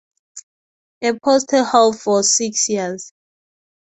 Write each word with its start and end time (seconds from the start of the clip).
A 1.03 1.13
post 1.23 1.51
he 1.51 1.57
held 1.63 2.01
for 2.01 2.23
six 2.23 2.67
years. 2.69 3.13